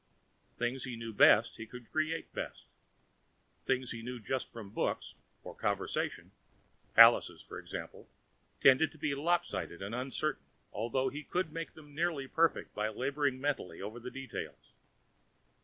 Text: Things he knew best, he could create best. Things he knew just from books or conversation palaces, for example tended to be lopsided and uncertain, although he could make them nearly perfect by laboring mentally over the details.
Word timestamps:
Things 0.57 0.83
he 0.83 0.95
knew 0.95 1.13
best, 1.13 1.57
he 1.57 1.67
could 1.67 1.91
create 1.91 2.33
best. 2.33 2.65
Things 3.67 3.91
he 3.91 4.01
knew 4.01 4.19
just 4.19 4.51
from 4.51 4.71
books 4.71 5.13
or 5.43 5.53
conversation 5.53 6.31
palaces, 6.95 7.39
for 7.43 7.59
example 7.59 8.09
tended 8.61 8.91
to 8.93 8.97
be 8.97 9.13
lopsided 9.13 9.79
and 9.79 9.93
uncertain, 9.93 10.47
although 10.73 11.09
he 11.09 11.21
could 11.23 11.53
make 11.53 11.75
them 11.75 11.93
nearly 11.93 12.27
perfect 12.27 12.73
by 12.73 12.87
laboring 12.89 13.39
mentally 13.39 13.79
over 13.79 13.99
the 13.99 14.09
details. 14.09 14.73